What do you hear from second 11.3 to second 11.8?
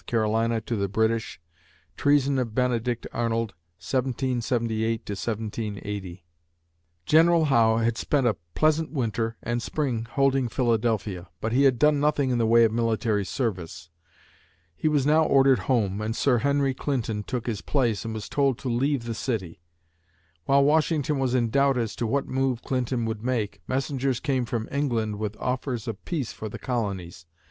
but he had